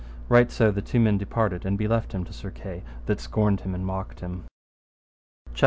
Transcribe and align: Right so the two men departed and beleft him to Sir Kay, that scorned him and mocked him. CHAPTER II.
Right 0.29 0.49
so 0.49 0.71
the 0.71 0.81
two 0.81 0.99
men 0.99 1.19
departed 1.19 1.63
and 1.63 1.77
beleft 1.77 2.11
him 2.13 2.23
to 2.25 2.33
Sir 2.33 2.49
Kay, 2.49 2.81
that 3.05 3.19
scorned 3.19 3.61
him 3.61 3.75
and 3.75 3.85
mocked 3.85 4.21
him. 4.21 4.45
CHAPTER 5.53 5.57
II. 5.57 5.59